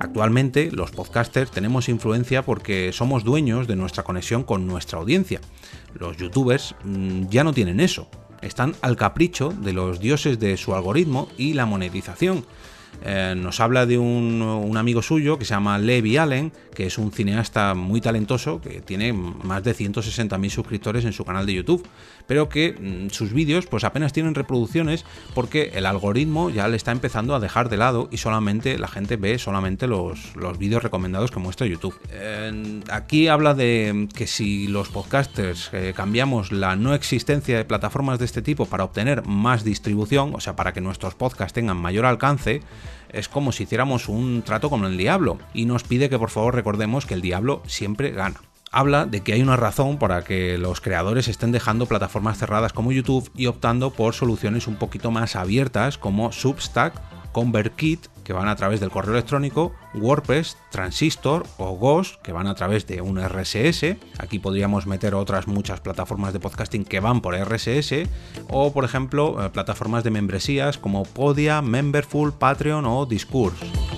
Actualmente 0.01 0.73
los 0.73 0.91
podcasters 0.91 1.53
tenemos 1.53 1.89
influencia 1.89 2.43
porque 2.43 2.91
somos 2.93 3.23
dueños 3.23 3.69
de 3.69 3.77
nuestra 3.77 4.03
conexión 4.03 4.43
con 4.43 4.67
nuestra 4.67 4.99
audiencia. 4.99 5.41
Los 5.95 6.17
youtubers 6.17 6.75
mm, 6.83 7.29
ya 7.29 7.45
no 7.45 7.53
tienen 7.53 7.79
eso. 7.79 8.09
Están 8.41 8.75
al 8.83 8.97
capricho 8.97 9.51
de 9.51 9.73
los 9.73 10.01
dioses 10.01 10.41
de 10.41 10.57
su 10.57 10.75
algoritmo 10.75 11.29
y 11.39 11.53
la 11.53 11.67
monetización. 11.67 12.45
Eh, 13.05 13.35
nos 13.37 13.61
habla 13.61 13.87
de 13.87 13.99
un, 13.99 14.77
amigo 14.77 15.03
suyo 15.03 15.39
que 15.39 15.45
se 15.45 15.55
llama 15.55 15.79
Levi 15.79 16.17
Allen, 16.17 16.53
que 16.75 16.87
es 16.87 16.99
un 16.99 17.13
cineasta 17.13 17.75
muy 17.75 18.01
talentoso, 18.01 18.61
que 18.61 18.81
tiene 18.81 19.13
más 19.13 19.63
de 19.63 19.75
160.000 19.75 20.51
suscriptores 20.51 21.05
en 21.05 21.13
su 21.13 21.25
canal 21.25 21.47
de 21.47 21.55
YouTube, 21.55 21.87
pero 22.27 22.49
que 22.49 22.73
mm, 22.73 23.11
sus 23.11 23.33
vídeos 23.33 23.67
pues 23.67 23.85
apenas 23.85 24.13
tienen 24.13 24.35
reproducciones 24.35 25.05
porque 25.35 25.73
el 25.75 25.87
algoritmo 25.87 26.51
ya 26.51 26.69
le 26.69 26.77
está 26.77 26.93
empezando 26.93 27.35
a 27.35 27.41
dejar 27.41 27.69
de 27.69 27.77
lado 27.77 28.09
y 28.11 28.17
solamente 28.17 28.79
la 28.79 28.89
gente 28.89 29.17
ve 29.17 29.39
solamente 29.39 29.87
los, 29.87 30.35
los 30.37 30.59
vídeos 30.59 30.83
recomendados 30.83 31.31
que 31.31 31.39
muestra 31.39 31.67
YouTube. 31.67 31.95
aquí 32.91 33.29
habla 33.29 33.55
de 33.55 34.09
que 34.15 34.27
si 34.27 34.69
los 34.69 34.89
podcasters 34.89 35.71
eh, 35.73 35.93
cambiamos 35.95 36.53
la 36.53 36.77
no 36.77 36.95
existencia 36.95 37.57
de 37.57 37.65
plataformas 37.65 38.19
de 38.19 38.25
este 38.25 38.43
tipo 38.43 38.67
para 38.67 38.85
obtener 38.85 39.27
más 39.27 39.65
distribución, 39.65 40.35
o 40.35 40.41
sea, 40.41 40.57
para 40.57 40.73
que 40.73 40.81
nuestros 40.81 41.15
podcasts 41.15 41.53
tengan 41.53 41.77
mayor 41.77 42.07
alcance, 42.07 42.61
es 43.11 43.29
como 43.29 43.53
si 43.53 43.65
hiciéramos 43.65 44.09
un 44.09 44.43
trato 44.43 44.71
con 44.71 44.85
el 44.85 44.97
diablo. 44.97 45.39
Y 45.55 45.67
nos 45.67 45.85
pide 45.85 46.09
que 46.09 46.19
por 46.19 46.31
favor 46.31 46.55
recordemos 46.55 47.07
que 47.07 47.15
el 47.15 47.23
diablo 47.23 47.63
siempre 47.67 48.11
gana. 48.11 48.41
Habla 48.71 49.05
de 49.05 49.21
que 49.21 49.35
hay 49.35 49.43
una 49.43 49.57
razón 49.57 49.99
para 49.99 50.23
que 50.25 50.57
los 50.57 50.81
creadores 50.81 51.29
estén 51.29 51.53
dejando 51.53 51.85
plataformas 51.85 52.39
cerradas 52.39 52.73
como 52.73 52.91
YouTube 52.91 53.31
y 53.37 53.47
optando 53.47 53.91
por 53.91 54.15
soluciones 54.15 54.67
un 54.67 54.77
poquito 54.77 55.11
más 55.11 55.37
abiertas 55.37 55.99
como 55.99 56.33
Substack, 56.33 56.95
ConvertKit, 57.33 58.07
que 58.25 58.33
van 58.33 58.49
a 58.49 58.57
través 58.57 58.81
del 58.81 58.91
correo 58.91 59.15
electrónico, 59.15 59.73
WordPress, 59.95 60.57
Transistor 60.71 61.47
o 61.59 61.77
Ghost, 61.77 62.21
que 62.23 62.33
van 62.33 62.47
a 62.47 62.55
través 62.55 62.87
de 62.87 63.01
un 63.01 63.21
RSS. 63.21 63.97
Aquí 64.19 64.39
podríamos 64.39 64.87
meter 64.87 65.15
otras 65.15 65.47
muchas 65.47 65.81
plataformas 65.81 66.33
de 66.33 66.41
podcasting 66.41 66.85
que 66.85 67.01
van 67.01 67.21
por 67.21 67.35
RSS, 67.35 68.09
o 68.49 68.73
por 68.73 68.85
ejemplo, 68.85 69.45
eh, 69.45 69.51
plataformas 69.51 70.05
de 70.05 70.11
membresías 70.11 70.79
como 70.79 71.05
Podia, 71.05 71.63
Memberful, 71.63 72.33
Patreon 72.33 72.87
o 72.87 73.07
Discourse. 73.07 73.92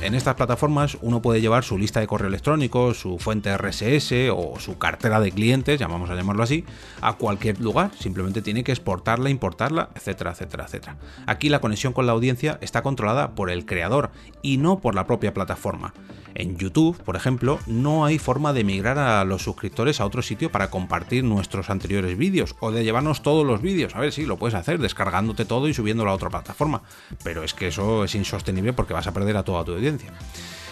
En 0.00 0.14
estas 0.14 0.36
plataformas 0.36 0.96
uno 1.02 1.20
puede 1.20 1.40
llevar 1.40 1.64
su 1.64 1.76
lista 1.76 1.98
de 1.98 2.06
correo 2.06 2.28
electrónico, 2.28 2.94
su 2.94 3.18
fuente 3.18 3.56
RSS 3.58 4.30
o 4.32 4.54
su 4.60 4.78
cartera 4.78 5.18
de 5.20 5.32
clientes, 5.32 5.80
llamamos 5.80 6.08
a 6.08 6.14
llamarlo 6.14 6.44
así, 6.44 6.64
a 7.00 7.14
cualquier 7.14 7.60
lugar. 7.60 7.90
Simplemente 7.98 8.40
tiene 8.40 8.62
que 8.62 8.70
exportarla, 8.70 9.28
importarla, 9.28 9.90
etcétera, 9.96 10.30
etcétera, 10.30 10.66
etcétera. 10.66 10.96
Aquí 11.26 11.48
la 11.48 11.60
conexión 11.60 11.92
con 11.92 12.06
la 12.06 12.12
audiencia 12.12 12.58
está 12.60 12.82
controlada 12.82 13.34
por 13.34 13.50
el 13.50 13.66
creador 13.66 14.10
y 14.40 14.58
no 14.58 14.78
por 14.78 14.94
la 14.94 15.04
propia 15.04 15.34
plataforma. 15.34 15.92
En 16.34 16.56
YouTube, 16.56 16.96
por 17.02 17.16
ejemplo, 17.16 17.58
no 17.66 18.04
hay 18.04 18.18
forma 18.18 18.52
de 18.52 18.64
migrar 18.64 18.98
a 18.98 19.24
los 19.24 19.42
suscriptores 19.42 20.00
a 20.00 20.06
otro 20.06 20.22
sitio 20.22 20.52
para 20.52 20.70
compartir 20.70 21.24
nuestros 21.24 21.70
anteriores 21.70 22.16
vídeos 22.16 22.54
o 22.60 22.70
de 22.70 22.84
llevarnos 22.84 23.22
todos 23.22 23.46
los 23.46 23.62
vídeos. 23.62 23.94
A 23.94 24.00
ver 24.00 24.12
si 24.12 24.24
lo 24.26 24.36
puedes 24.36 24.54
hacer 24.54 24.78
descargándote 24.78 25.44
todo 25.44 25.68
y 25.68 25.74
subiéndolo 25.74 26.10
a 26.10 26.14
otra 26.14 26.30
plataforma. 26.30 26.82
Pero 27.24 27.42
es 27.42 27.54
que 27.54 27.68
eso 27.68 28.04
es 28.04 28.14
insostenible 28.14 28.72
porque 28.72 28.94
vas 28.94 29.06
a 29.06 29.12
perder 29.12 29.36
a 29.36 29.42
toda 29.42 29.64
tu 29.64 29.72
audiencia. 29.72 30.12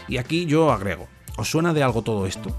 Y 0.08 0.18
aquí 0.18 0.46
yo 0.46 0.70
agrego, 0.70 1.08
¿os 1.36 1.50
suena 1.50 1.74
de 1.74 1.82
algo 1.82 2.02
todo 2.02 2.26
esto? 2.26 2.54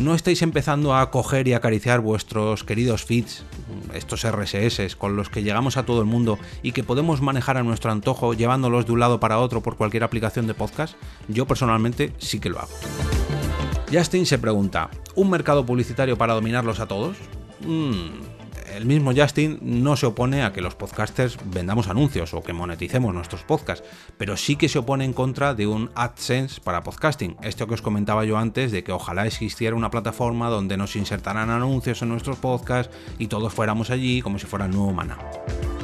¿No 0.00 0.14
estáis 0.14 0.40
empezando 0.40 0.94
a 0.94 1.10
coger 1.10 1.46
y 1.46 1.52
acariciar 1.52 2.00
vuestros 2.00 2.64
queridos 2.64 3.04
feeds, 3.04 3.44
estos 3.92 4.26
RSS 4.26 4.96
con 4.96 5.14
los 5.14 5.28
que 5.28 5.42
llegamos 5.42 5.76
a 5.76 5.84
todo 5.84 6.00
el 6.00 6.06
mundo 6.06 6.38
y 6.62 6.72
que 6.72 6.82
podemos 6.82 7.20
manejar 7.20 7.58
a 7.58 7.62
nuestro 7.62 7.92
antojo 7.92 8.32
llevándolos 8.32 8.86
de 8.86 8.92
un 8.92 9.00
lado 9.00 9.20
para 9.20 9.38
otro 9.38 9.60
por 9.60 9.76
cualquier 9.76 10.02
aplicación 10.02 10.46
de 10.46 10.54
podcast? 10.54 10.94
Yo 11.28 11.46
personalmente 11.46 12.14
sí 12.16 12.40
que 12.40 12.48
lo 12.48 12.60
hago. 12.60 12.72
Justin 13.92 14.24
se 14.24 14.38
pregunta, 14.38 14.88
¿un 15.16 15.28
mercado 15.28 15.66
publicitario 15.66 16.16
para 16.16 16.32
dominarlos 16.32 16.80
a 16.80 16.88
todos? 16.88 17.18
Mm, 17.66 18.29
el 18.74 18.86
mismo 18.86 19.12
Justin 19.14 19.58
no 19.62 19.96
se 19.96 20.06
opone 20.06 20.42
a 20.42 20.52
que 20.52 20.60
los 20.60 20.74
podcasters 20.74 21.38
vendamos 21.44 21.88
anuncios 21.88 22.34
o 22.34 22.42
que 22.42 22.52
moneticemos 22.52 23.12
nuestros 23.12 23.42
podcasts, 23.42 23.86
pero 24.16 24.36
sí 24.36 24.56
que 24.56 24.68
se 24.68 24.78
opone 24.78 25.04
en 25.04 25.12
contra 25.12 25.54
de 25.54 25.66
un 25.66 25.90
AdSense 25.94 26.60
para 26.60 26.82
podcasting. 26.82 27.36
Esto 27.42 27.66
que 27.66 27.74
os 27.74 27.82
comentaba 27.82 28.24
yo 28.24 28.38
antes 28.38 28.72
de 28.72 28.84
que 28.84 28.92
ojalá 28.92 29.26
existiera 29.26 29.76
una 29.76 29.90
plataforma 29.90 30.48
donde 30.48 30.76
nos 30.76 30.96
insertaran 30.96 31.50
anuncios 31.50 32.02
en 32.02 32.08
nuestros 32.10 32.38
podcasts 32.38 32.94
y 33.18 33.26
todos 33.26 33.52
fuéramos 33.52 33.90
allí 33.90 34.22
como 34.22 34.38
si 34.38 34.46
fuera 34.46 34.66
el 34.66 34.72
nuevo 34.72 34.92
mana. 34.92 35.18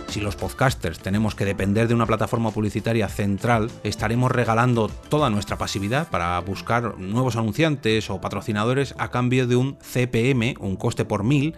Si 0.09 0.21
los 0.21 0.37
podcasters 0.37 1.00
tenemos 1.00 1.35
que 1.35 1.45
depender 1.45 1.88
de 1.88 1.95
una 1.95 2.07
plataforma 2.07 2.50
publicitaria 2.50 3.09
central, 3.09 3.71
estaremos 3.83 4.31
regalando 4.31 4.88
toda 4.88 5.28
nuestra 5.31 5.59
pasividad 5.59 6.09
para 6.09 6.38
buscar 6.40 6.99
nuevos 6.99 7.37
anunciantes 7.37 8.09
o 8.09 8.21
patrocinadores 8.21 8.95
a 8.99 9.11
cambio 9.11 9.47
de 9.47 9.57
un 9.57 9.76
CPM, 9.81 10.55
un 10.61 10.76
coste 10.76 11.05
por 11.05 11.25
mil, 11.25 11.55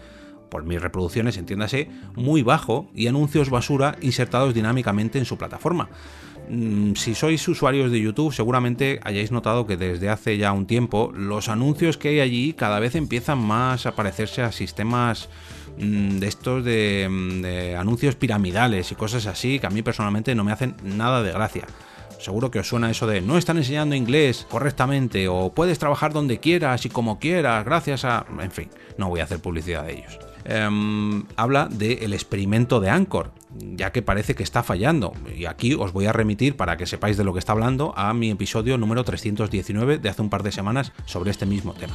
por 0.50 0.64
mis 0.64 0.80
reproducciones, 0.80 1.36
entiéndase, 1.36 1.88
muy 2.14 2.42
bajo 2.42 2.90
y 2.94 3.06
anuncios 3.06 3.50
basura 3.50 3.96
insertados 4.00 4.54
dinámicamente 4.54 5.18
en 5.18 5.24
su 5.24 5.36
plataforma. 5.36 5.88
Mm, 6.48 6.94
si 6.94 7.14
sois 7.14 7.46
usuarios 7.46 7.90
de 7.90 8.00
YouTube, 8.00 8.32
seguramente 8.32 9.00
hayáis 9.04 9.30
notado 9.30 9.66
que 9.66 9.76
desde 9.76 10.08
hace 10.08 10.38
ya 10.38 10.52
un 10.52 10.66
tiempo 10.66 11.12
los 11.14 11.48
anuncios 11.48 11.98
que 11.98 12.08
hay 12.08 12.20
allí 12.20 12.54
cada 12.54 12.80
vez 12.80 12.94
empiezan 12.94 13.38
más 13.38 13.84
a 13.84 13.94
parecerse 13.94 14.42
a 14.42 14.50
sistemas 14.50 15.28
mm, 15.78 16.18
de 16.18 16.26
estos 16.26 16.64
de, 16.64 17.06
mm, 17.10 17.42
de 17.42 17.76
anuncios 17.76 18.14
piramidales 18.16 18.90
y 18.92 18.94
cosas 18.94 19.26
así 19.26 19.58
que 19.58 19.66
a 19.66 19.70
mí 19.70 19.82
personalmente 19.82 20.34
no 20.34 20.44
me 20.44 20.52
hacen 20.52 20.74
nada 20.82 21.22
de 21.22 21.32
gracia. 21.32 21.66
Seguro 22.18 22.50
que 22.50 22.58
os 22.58 22.68
suena 22.68 22.90
eso 22.90 23.06
de 23.06 23.20
no 23.20 23.38
están 23.38 23.58
enseñando 23.58 23.94
inglés 23.94 24.46
correctamente 24.50 25.28
o 25.28 25.52
puedes 25.54 25.78
trabajar 25.78 26.12
donde 26.12 26.40
quieras 26.40 26.84
y 26.84 26.88
como 26.88 27.18
quieras 27.20 27.64
gracias 27.64 28.04
a... 28.04 28.26
En 28.40 28.50
fin, 28.50 28.70
no 28.96 29.08
voy 29.08 29.20
a 29.20 29.24
hacer 29.24 29.38
publicidad 29.38 29.84
de 29.84 29.92
ellos. 29.92 30.18
Em, 30.44 31.24
habla 31.36 31.66
del 31.66 32.12
experimento 32.12 32.80
de 32.80 32.90
Anchor, 32.90 33.32
ya 33.54 33.92
que 33.92 34.02
parece 34.02 34.34
que 34.34 34.42
está 34.42 34.62
fallando. 34.62 35.12
Y 35.36 35.46
aquí 35.46 35.74
os 35.74 35.92
voy 35.92 36.06
a 36.06 36.12
remitir, 36.12 36.56
para 36.56 36.76
que 36.76 36.86
sepáis 36.86 37.16
de 37.16 37.24
lo 37.24 37.32
que 37.32 37.38
está 37.38 37.52
hablando, 37.52 37.92
a 37.96 38.12
mi 38.14 38.30
episodio 38.30 38.78
número 38.78 39.04
319 39.04 39.98
de 39.98 40.08
hace 40.08 40.22
un 40.22 40.30
par 40.30 40.42
de 40.42 40.52
semanas 40.52 40.92
sobre 41.06 41.30
este 41.30 41.46
mismo 41.46 41.74
tema. 41.74 41.94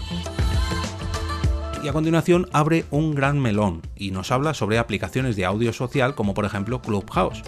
Y 1.84 1.88
a 1.90 1.94
continuación 1.94 2.48
abre 2.54 2.86
un 2.92 3.14
gran 3.14 3.40
melón 3.40 3.82
y 3.98 4.12
nos 4.12 4.32
habla 4.32 4.54
sobre 4.54 4.80
aplicaciones 4.80 5.36
de 5.36 5.44
audio 5.44 5.74
social 5.74 6.16
como 6.16 6.34
por 6.34 6.46
ejemplo 6.46 6.82
Clubhouse. 6.82 7.44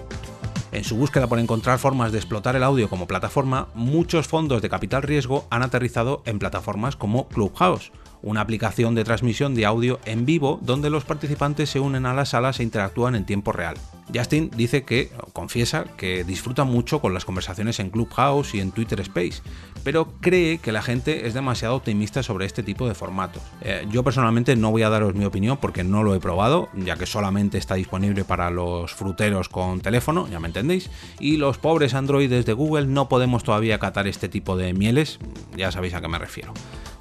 En 0.73 0.83
su 0.83 0.97
búsqueda 0.97 1.27
por 1.27 1.39
encontrar 1.39 1.79
formas 1.79 2.11
de 2.11 2.17
explotar 2.17 2.57
el 2.57 2.63
audio 2.63 2.89
como 2.89 3.07
plataforma, 3.07 3.69
muchos 3.75 4.27
fondos 4.27 4.61
de 4.61 4.67
capital 4.67 5.03
riesgo 5.03 5.47
han 5.49 5.63
aterrizado 5.63 6.21
en 6.25 6.37
plataformas 6.37 6.97
como 6.97 7.29
Clubhouse, 7.29 7.93
una 8.21 8.41
aplicación 8.41 8.95
de 8.95 9.03
transmisión 9.03 9.55
de 9.55 9.65
audio 9.65 9.99
en 10.05 10.25
vivo 10.25 10.59
donde 10.61 10.89
los 10.89 11.05
participantes 11.05 11.69
se 11.69 11.79
unen 11.79 12.05
a 12.05 12.13
las 12.13 12.29
salas 12.29 12.59
e 12.59 12.63
interactúan 12.63 13.15
en 13.15 13.25
tiempo 13.25 13.51
real. 13.51 13.75
Justin 14.13 14.51
dice 14.55 14.83
que, 14.83 15.11
confiesa, 15.33 15.85
que 15.97 16.23
disfruta 16.23 16.63
mucho 16.63 17.01
con 17.01 17.13
las 17.13 17.25
conversaciones 17.25 17.79
en 17.79 17.89
Clubhouse 17.89 18.53
y 18.53 18.59
en 18.59 18.71
Twitter 18.71 18.99
Space, 19.01 19.41
pero 19.85 20.07
cree 20.19 20.57
que 20.57 20.71
la 20.71 20.81
gente 20.81 21.27
es 21.27 21.35
demasiado 21.35 21.75
optimista 21.75 22.23
sobre 22.23 22.47
este 22.47 22.63
tipo 22.63 22.87
de 22.87 22.95
formatos. 22.95 23.43
Eh, 23.61 23.85
yo 23.91 24.03
personalmente 24.03 24.55
no 24.55 24.71
voy 24.71 24.81
a 24.81 24.89
daros 24.89 25.13
mi 25.13 25.25
opinión 25.25 25.57
porque 25.61 25.83
no 25.83 26.01
lo 26.01 26.15
he 26.15 26.19
probado, 26.19 26.69
ya 26.73 26.95
que 26.95 27.05
solamente 27.05 27.59
está 27.59 27.75
disponible 27.75 28.25
para 28.25 28.49
los 28.49 28.95
fruteros 28.95 29.47
con 29.47 29.81
teléfono, 29.81 30.27
ya 30.27 30.39
me 30.39 30.47
entendéis, 30.47 30.89
y 31.19 31.37
los 31.37 31.59
pobres 31.59 31.93
androides 31.93 32.47
de 32.47 32.53
Google 32.53 32.87
no 32.87 33.07
podemos 33.07 33.43
todavía 33.43 33.77
catar 33.77 34.07
este 34.07 34.27
tipo 34.27 34.57
de 34.57 34.73
mieles, 34.73 35.19
ya 35.55 35.71
sabéis 35.71 35.93
a 35.93 36.01
qué 36.01 36.07
me 36.07 36.17
refiero. 36.17 36.51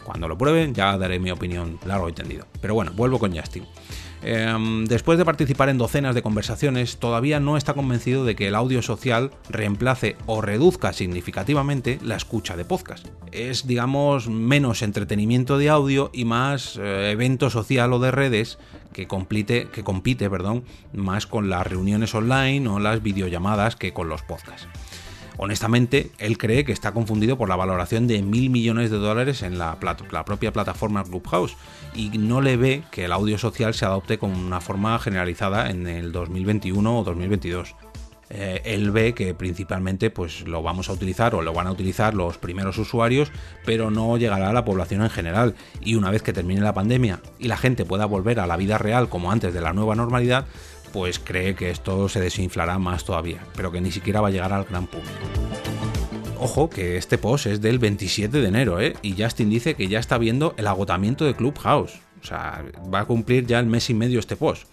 Cuando 0.05 0.29
lo 0.29 0.37
prueben 0.37 0.75
ya 0.75 0.99
daré 0.99 1.19
mi 1.19 1.31
opinión 1.31 1.79
largo 1.87 2.11
y 2.11 2.13
tendido. 2.13 2.47
Pero 2.61 2.75
bueno, 2.75 2.93
vuelvo 2.95 3.19
con 3.19 3.35
Justin. 3.35 3.65
Em, 4.27 4.87
después 4.87 5.19
de 5.19 5.25
participar 5.27 5.69
en 5.69 5.77
docenas 5.77 6.15
de 6.15 6.23
conversaciones, 6.23 6.97
todavía 6.97 7.41
no 7.41 7.59
está 7.59 7.75
convencido 7.75 8.25
de 8.25 8.35
que 8.35 8.49
el 8.49 8.55
audio 8.55 8.81
social 8.81 9.31
reemplace 9.51 10.17
o 10.25 10.41
reduzca 10.41 10.95
significativamente 10.95 11.99
la 12.03 12.17
escucha 12.17 12.57
de 12.57 12.65
podcast. 12.65 13.07
Es, 13.33 13.67
digamos, 13.67 14.29
menos 14.29 14.81
entretenimiento 14.81 15.59
de 15.59 15.69
audio 15.69 16.11
y 16.15 16.25
más 16.25 16.79
eh, 16.79 17.11
evento 17.11 17.51
social 17.51 17.93
o 17.93 17.99
de 17.99 18.13
redes 18.13 18.59
que, 18.95 19.07
compite, 19.07 19.69
que 19.71 19.85
compite 19.85 20.31
perdón, 20.31 20.65
más 20.95 21.27
con 21.27 21.51
las 21.51 21.67
reuniones 21.67 22.15
online 22.15 22.67
o 22.67 22.79
las 22.79 23.03
videollamadas 23.03 23.77
que 23.77 23.93
con 23.93 24.09
los 24.09 24.23
podcasts. 24.23 24.67
Honestamente, 25.37 26.11
él 26.19 26.39
cree 26.39 26.65
que 26.65 26.73
está 26.73 26.93
confundido 26.93 27.37
por 27.37 27.49
la 27.49 27.57
valoración 27.57 28.07
de 28.07 28.23
mil 28.23 28.51
millones 28.51 28.91
de 28.91 28.99
dólares 28.99 29.43
en 29.43 29.59
la, 29.59 29.79
propia 29.79 30.53
plataforma 30.53 31.03
Clubhouse 31.03 31.57
y 31.95 32.11
no 32.19 32.41
le 32.41 32.57
ve 32.57 32.83
que 32.91 33.05
el 33.07 33.13
audio 33.13 33.37
social 33.39 33.75
se 33.75 33.85
adopte 33.85 34.19
con 34.19 34.31
una 34.31 34.61
forma 34.61 34.99
generalizada 34.99 35.71
en 35.71 35.87
el 35.87 36.13
2021 36.13 36.99
o 36.99 37.05
2022. 37.05 37.75
Eh, 38.31 38.63
él 38.65 38.91
ve 38.91 39.15
que 39.15 39.35
principalmente 39.35 40.11
pues 40.11 40.47
lo 40.49 40.63
vamos 40.63 40.89
a 40.89 40.93
utilizar 40.93 41.35
o 41.35 41.43
lo 41.43 41.53
van 41.53 41.67
a 41.67 41.73
utilizar 41.73 42.15
los 42.15 42.39
primeros 42.39 42.79
usuarios, 42.79 43.31
pero 43.65 43.91
no 43.91 44.17
llegará 44.17 44.51
a 44.51 44.53
la 44.53 44.65
población 44.65 45.03
en 45.03 45.11
general. 45.11 45.55
Y 45.81 45.97
una 45.97 46.11
vez 46.11 46.23
que 46.23 46.33
termine 46.33 46.61
la 46.61 46.75
pandemia 46.75 47.21
y 47.39 47.49
la 47.49 47.57
gente 47.57 47.85
pueda 47.85 48.07
volver 48.07 48.41
a 48.41 48.47
la 48.47 48.57
vida 48.57 48.79
real 48.79 49.09
como 49.09 49.31
antes 49.31 49.53
de 49.53 49.61
la 49.61 49.73
nueva 49.73 49.95
normalidad, 49.95 50.47
pues 50.95 51.19
cree 51.19 51.57
que 51.57 51.71
esto 51.71 52.09
se 52.09 52.21
desinflará 52.21 52.79
más 52.79 53.05
todavía, 53.05 53.45
pero 53.57 53.73
que 53.73 53.81
ni 53.81 53.91
siquiera 53.91 54.21
va 54.21 54.29
a 54.29 54.31
llegar 54.31 54.53
al 54.53 54.65
gran 54.65 54.87
público. 54.87 55.11
Ojo, 56.39 56.71
que 56.71 56.97
este 56.97 57.19
post 57.19 57.47
es 57.47 57.61
del 57.61 57.81
27 57.81 58.41
de 58.41 58.47
enero, 58.47 58.81
¿eh? 58.81 58.95
Y 59.03 59.21
Justin 59.21 59.51
dice 59.51 59.75
que 59.75 59.89
ya 59.89 59.99
está 59.99 60.19
viendo 60.19 60.55
el 60.57 60.69
agotamiento 60.69 61.25
de 61.25 61.35
Clubhouse. 61.35 61.95
O 62.23 62.25
sea, 62.25 62.65
va 62.95 63.01
a 63.01 63.05
cumplir 63.07 63.45
ya 63.45 63.59
el 63.59 63.67
mes 63.67 63.91
y 63.91 63.95
medio 63.95 64.21
este 64.21 64.37
post. 64.37 64.69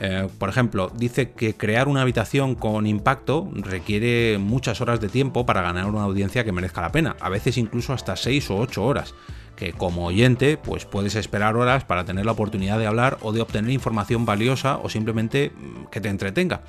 Eh, 0.00 0.28
por 0.38 0.48
ejemplo, 0.48 0.92
dice 0.94 1.32
que 1.32 1.54
crear 1.54 1.88
una 1.88 2.02
habitación 2.02 2.54
con 2.54 2.86
impacto 2.86 3.50
requiere 3.52 4.38
muchas 4.38 4.80
horas 4.80 5.00
de 5.00 5.08
tiempo 5.08 5.44
para 5.44 5.60
ganar 5.60 5.86
una 5.86 6.02
audiencia 6.02 6.44
que 6.44 6.52
merezca 6.52 6.80
la 6.80 6.92
pena, 6.92 7.16
a 7.20 7.28
veces 7.28 7.58
incluso 7.58 7.92
hasta 7.92 8.14
6 8.14 8.50
o 8.50 8.58
8 8.58 8.84
horas 8.84 9.14
que 9.58 9.72
como 9.72 10.06
oyente 10.06 10.56
pues 10.56 10.84
puedes 10.84 11.16
esperar 11.16 11.56
horas 11.56 11.84
para 11.84 12.04
tener 12.04 12.24
la 12.24 12.30
oportunidad 12.30 12.78
de 12.78 12.86
hablar 12.86 13.18
o 13.22 13.32
de 13.32 13.40
obtener 13.40 13.72
información 13.72 14.24
valiosa 14.24 14.78
o 14.78 14.88
simplemente 14.88 15.50
mm, 15.50 15.86
que 15.90 16.00
te 16.00 16.08
entretenga. 16.08 16.62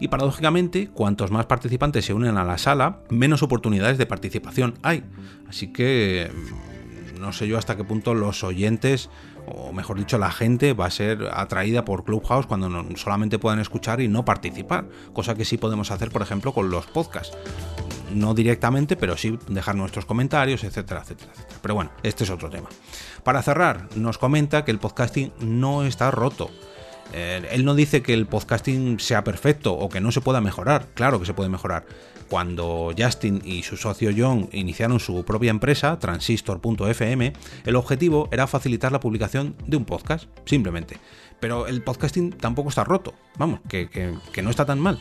Y 0.00 0.08
paradójicamente, 0.08 0.88
cuantos 0.88 1.30
más 1.30 1.44
participantes 1.44 2.06
se 2.06 2.14
unen 2.14 2.38
a 2.38 2.44
la 2.44 2.56
sala, 2.56 3.00
menos 3.10 3.42
oportunidades 3.42 3.98
de 3.98 4.06
participación 4.06 4.72
hay. 4.82 5.04
Así 5.50 5.70
que 5.70 6.30
mm, 6.32 7.20
no 7.20 7.34
sé 7.34 7.46
yo 7.46 7.58
hasta 7.58 7.76
qué 7.76 7.84
punto 7.84 8.14
los 8.14 8.42
oyentes 8.42 9.10
o 9.46 9.72
mejor 9.72 9.98
dicho, 9.98 10.18
la 10.18 10.30
gente 10.30 10.72
va 10.72 10.86
a 10.86 10.90
ser 10.90 11.28
atraída 11.32 11.84
por 11.84 12.04
Clubhouse 12.04 12.46
cuando 12.46 12.84
solamente 12.96 13.38
puedan 13.38 13.60
escuchar 13.60 14.00
y 14.00 14.08
no 14.08 14.24
participar, 14.24 14.88
cosa 15.12 15.34
que 15.34 15.44
sí 15.44 15.58
podemos 15.58 15.90
hacer, 15.90 16.10
por 16.10 16.22
ejemplo, 16.22 16.52
con 16.52 16.70
los 16.70 16.86
podcasts 16.86 17.36
no 18.14 18.34
directamente, 18.34 18.96
pero 18.96 19.16
sí 19.16 19.38
dejar 19.48 19.76
nuestros 19.76 20.04
comentarios, 20.04 20.64
etcétera, 20.64 21.00
etcétera, 21.02 21.30
etcétera. 21.32 21.58
Pero 21.62 21.74
bueno, 21.74 21.90
este 22.02 22.24
es 22.24 22.30
otro 22.30 22.50
tema. 22.50 22.68
Para 23.22 23.42
cerrar, 23.42 23.88
nos 23.94 24.18
comenta 24.18 24.64
que 24.64 24.70
el 24.70 24.78
podcasting 24.78 25.32
no 25.40 25.84
está 25.84 26.10
roto. 26.10 26.50
Eh, 27.12 27.48
él 27.50 27.64
no 27.64 27.74
dice 27.74 28.02
que 28.02 28.14
el 28.14 28.26
podcasting 28.26 29.00
sea 29.00 29.24
perfecto 29.24 29.74
o 29.74 29.88
que 29.88 30.00
no 30.00 30.12
se 30.12 30.20
pueda 30.20 30.40
mejorar. 30.40 30.88
Claro 30.94 31.18
que 31.18 31.26
se 31.26 31.34
puede 31.34 31.48
mejorar. 31.48 31.84
Cuando 32.30 32.94
Justin 32.96 33.42
y 33.44 33.64
su 33.64 33.76
socio 33.76 34.12
John 34.16 34.48
iniciaron 34.52 35.00
su 35.00 35.24
propia 35.24 35.50
empresa, 35.50 35.98
Transistor.fm, 35.98 37.32
el 37.66 37.74
objetivo 37.76 38.28
era 38.30 38.46
facilitar 38.46 38.92
la 38.92 39.00
publicación 39.00 39.56
de 39.66 39.76
un 39.76 39.84
podcast, 39.84 40.28
simplemente. 40.44 40.96
Pero 41.40 41.66
el 41.66 41.82
podcasting 41.82 42.30
tampoco 42.30 42.68
está 42.68 42.84
roto. 42.84 43.14
Vamos, 43.36 43.58
que, 43.68 44.14
no 44.44 44.50
está 44.50 44.64
tan 44.64 44.78
mal 44.78 45.00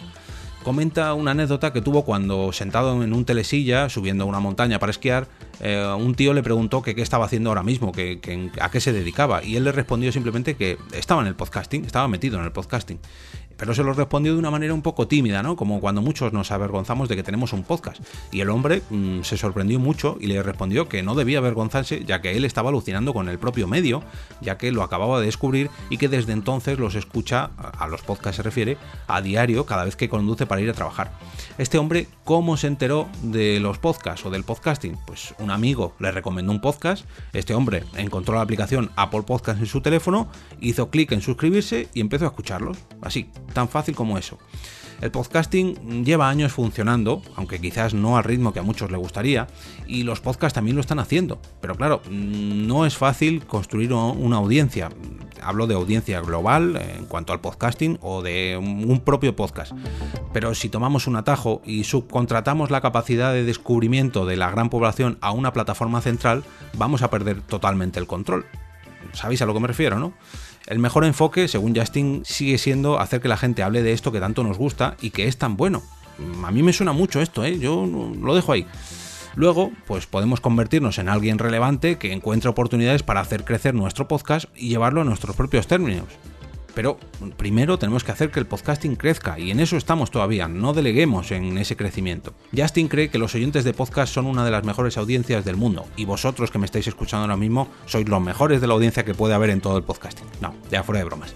comenta 0.63 1.13
una 1.13 1.31
anécdota 1.31 1.71
que 1.71 1.81
tuvo 1.81 2.03
cuando 2.03 2.51
sentado 2.51 3.01
en 3.01 3.13
un 3.13 3.23
telesilla 3.23 3.87
subiendo 3.87 4.25
una 4.25 4.41
montaña 4.41 4.77
para 4.77 4.89
esquiar, 4.89 5.27
eh, 5.61 5.95
un 5.97 6.15
tío 6.15 6.33
le 6.33 6.43
preguntó 6.43 6.81
qué 6.81 6.93
estaba 6.97 7.25
haciendo 7.25 7.49
ahora 7.49 7.63
mismo, 7.63 7.93
que, 7.93 8.19
a 8.59 8.69
qué 8.69 8.81
se 8.81 8.91
dedicaba, 8.91 9.41
y 9.41 9.55
él 9.55 9.63
le 9.63 9.71
respondió 9.71 10.11
simplemente 10.11 10.57
que 10.57 10.77
estaba 10.91 11.21
en 11.21 11.27
el 11.27 11.35
podcasting, 11.35 11.85
estaba 11.85 12.09
metido 12.09 12.37
en 12.37 12.43
el 12.43 12.51
podcasting 12.51 12.99
pero 13.59 13.75
se 13.75 13.83
lo 13.83 13.93
respondió 13.93 14.33
de 14.33 14.39
una 14.39 14.49
manera 14.49 14.73
un 14.73 14.81
poco 14.81 15.07
tímida, 15.07 15.43
¿no? 15.43 15.57
Como 15.57 15.81
cuando 15.81 16.01
muchos 16.01 16.31
nos 16.31 16.51
avergonzamos 16.51 17.09
de 17.09 17.17
que 17.17 17.23
tenemos 17.23 17.51
un 17.51 17.63
podcast. 17.63 18.01
Y 18.31 18.39
el 18.39 18.49
hombre 18.49 18.81
mm, 18.89 19.21
se 19.23 19.37
sorprendió 19.37 19.79
mucho 19.79 20.17
y 20.19 20.27
le 20.27 20.41
respondió 20.41 20.87
que 20.87 21.03
no 21.03 21.13
debía 21.13 21.39
avergonzarse, 21.39 22.05
ya 22.05 22.21
que 22.21 22.37
él 22.37 22.45
estaba 22.45 22.69
alucinando 22.69 23.13
con 23.13 23.27
el 23.27 23.37
propio 23.37 23.67
medio, 23.67 24.01
ya 24.39 24.57
que 24.57 24.71
lo 24.71 24.81
acababa 24.81 25.19
de 25.19 25.25
descubrir 25.25 25.69
y 25.89 25.97
que 25.97 26.07
desde 26.07 26.31
entonces 26.31 26.79
los 26.79 26.95
escucha, 26.95 27.51
a 27.57 27.87
los 27.87 28.01
podcasts 28.01 28.37
se 28.37 28.43
refiere, 28.43 28.77
a 29.07 29.21
diario 29.21 29.65
cada 29.65 29.83
vez 29.83 29.97
que 29.97 30.07
conduce 30.07 30.45
para 30.45 30.61
ir 30.61 30.69
a 30.69 30.73
trabajar. 30.73 31.11
Este 31.57 31.77
hombre, 31.77 32.07
¿cómo 32.23 32.55
se 32.55 32.67
enteró 32.67 33.09
de 33.21 33.59
los 33.59 33.77
podcasts 33.77 34.25
o 34.25 34.29
del 34.29 34.45
podcasting? 34.45 34.97
Pues 35.05 35.35
un 35.39 35.51
amigo 35.51 35.93
le 35.99 36.11
recomendó 36.11 36.53
un 36.53 36.61
podcast, 36.61 37.05
este 37.33 37.53
hombre 37.53 37.83
encontró 37.97 38.35
la 38.35 38.41
aplicación 38.41 38.91
Apple 38.95 39.23
Podcast 39.23 39.59
en 39.59 39.65
su 39.65 39.81
teléfono, 39.81 40.29
hizo 40.61 40.89
clic 40.89 41.11
en 41.11 41.21
suscribirse 41.21 41.89
y 41.93 41.99
empezó 41.99 42.23
a 42.25 42.29
escucharlos. 42.29 42.77
Así, 43.01 43.29
tan 43.53 43.69
fácil 43.69 43.95
como 43.95 44.17
eso. 44.17 44.37
El 45.01 45.11
podcasting 45.11 46.03
lleva 46.03 46.29
años 46.29 46.51
funcionando, 46.51 47.21
aunque 47.35 47.61
quizás 47.61 47.93
no 47.93 48.17
al 48.17 48.25
ritmo 48.25 48.51
que 48.51 48.59
a 48.59 48.63
muchos 48.63 48.91
le 48.91 48.97
gustaría, 48.97 49.47
y 49.87 50.03
los 50.03 50.19
podcasts 50.19 50.55
también 50.55 50.75
lo 50.75 50.81
están 50.81 50.99
haciendo. 50.99 51.39
Pero 51.61 51.75
claro, 51.75 52.01
no 52.09 52.85
es 52.85 52.97
fácil 52.97 53.45
construir 53.45 53.93
una 53.93 54.37
audiencia. 54.37 54.89
Hablo 55.41 55.67
de 55.67 55.75
audiencia 55.75 56.19
global 56.19 56.75
en 56.97 57.05
cuanto 57.05 57.31
al 57.31 57.39
podcasting 57.39 57.97
o 58.01 58.21
de 58.21 58.57
un 58.57 58.99
propio 58.99 59.37
podcast. 59.37 59.71
Pero 60.33 60.53
si 60.53 60.67
tomamos 60.67 61.07
un 61.07 61.15
atajo 61.15 61.61
y 61.65 61.85
subcontratamos 61.85 62.69
la 62.69 62.81
capacidad 62.81 63.31
de 63.31 63.45
descubrimiento 63.45 64.25
de 64.25 64.35
la 64.35 64.51
gran 64.51 64.69
población 64.69 65.17
a 65.21 65.31
una 65.31 65.53
plataforma 65.53 66.01
central, 66.01 66.43
vamos 66.77 67.03
a 67.03 67.09
perder 67.09 67.41
totalmente 67.41 67.99
el 67.99 68.07
control. 68.07 68.45
¿Sabéis 69.13 69.41
a 69.41 69.45
lo 69.45 69.53
que 69.53 69.59
me 69.59 69.67
refiero, 69.67 69.99
no? 69.99 70.13
El 70.67 70.79
mejor 70.79 71.05
enfoque, 71.05 71.47
según 71.47 71.75
Justin, 71.75 72.21
sigue 72.25 72.57
siendo 72.57 72.99
hacer 72.99 73.21
que 73.21 73.27
la 73.27 73.37
gente 73.37 73.63
hable 73.63 73.81
de 73.81 73.93
esto 73.93 74.11
que 74.11 74.19
tanto 74.19 74.43
nos 74.43 74.57
gusta 74.57 74.95
y 75.01 75.09
que 75.09 75.27
es 75.27 75.37
tan 75.37 75.57
bueno. 75.57 75.81
A 76.43 76.51
mí 76.51 76.63
me 76.63 76.73
suena 76.73 76.91
mucho 76.91 77.21
esto, 77.21 77.43
¿eh? 77.43 77.57
Yo 77.59 77.85
lo 77.85 78.35
dejo 78.35 78.51
ahí. 78.51 78.67
Luego, 79.35 79.71
pues 79.87 80.05
podemos 80.05 80.41
convertirnos 80.41 80.97
en 80.97 81.07
alguien 81.07 81.39
relevante 81.39 81.97
que 81.97 82.11
encuentre 82.11 82.49
oportunidades 82.49 83.03
para 83.03 83.21
hacer 83.21 83.45
crecer 83.45 83.73
nuestro 83.73 84.07
podcast 84.07 84.45
y 84.55 84.69
llevarlo 84.69 85.01
a 85.01 85.05
nuestros 85.05 85.35
propios 85.35 85.65
términos. 85.65 86.07
Pero 86.73 86.97
primero 87.37 87.77
tenemos 87.79 88.03
que 88.03 88.11
hacer 88.11 88.31
que 88.31 88.39
el 88.39 88.45
podcasting 88.45 88.95
crezca 88.95 89.39
y 89.39 89.51
en 89.51 89.59
eso 89.59 89.77
estamos 89.77 90.11
todavía, 90.11 90.47
no 90.47 90.73
deleguemos 90.73 91.31
en 91.31 91.57
ese 91.57 91.75
crecimiento. 91.75 92.33
Justin 92.55 92.87
cree 92.87 93.09
que 93.09 93.17
los 93.17 93.35
oyentes 93.35 93.63
de 93.63 93.73
podcast 93.73 94.13
son 94.13 94.25
una 94.25 94.45
de 94.45 94.51
las 94.51 94.63
mejores 94.63 94.97
audiencias 94.97 95.45
del 95.45 95.55
mundo 95.55 95.85
y 95.97 96.05
vosotros 96.05 96.51
que 96.51 96.59
me 96.59 96.65
estáis 96.65 96.87
escuchando 96.87 97.23
ahora 97.23 97.37
mismo 97.37 97.67
sois 97.85 98.07
los 98.07 98.21
mejores 98.21 98.61
de 98.61 98.67
la 98.67 98.73
audiencia 98.73 99.03
que 99.03 99.13
puede 99.13 99.33
haber 99.33 99.49
en 99.49 99.61
todo 99.61 99.77
el 99.77 99.83
podcasting. 99.83 100.27
No, 100.41 100.53
ya 100.71 100.83
fuera 100.83 100.99
de 100.99 101.05
bromas 101.05 101.35